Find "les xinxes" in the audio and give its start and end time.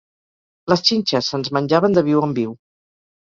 0.71-1.29